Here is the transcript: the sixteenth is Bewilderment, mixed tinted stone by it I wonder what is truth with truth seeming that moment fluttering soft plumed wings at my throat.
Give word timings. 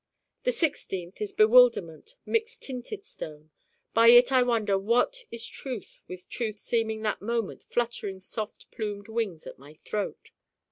the 0.45 0.51
sixteenth 0.51 1.21
is 1.21 1.31
Bewilderment, 1.31 2.15
mixed 2.25 2.63
tinted 2.63 3.05
stone 3.05 3.51
by 3.93 4.07
it 4.07 4.31
I 4.31 4.41
wonder 4.41 4.75
what 4.79 5.25
is 5.29 5.45
truth 5.45 6.01
with 6.07 6.27
truth 6.27 6.57
seeming 6.57 7.03
that 7.03 7.21
moment 7.21 7.65
fluttering 7.69 8.19
soft 8.19 8.71
plumed 8.71 9.07
wings 9.09 9.45
at 9.45 9.59
my 9.59 9.75
throat. 9.75 10.31